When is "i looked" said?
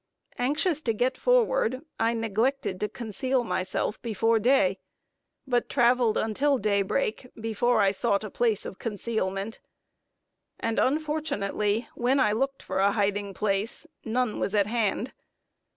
12.19-12.63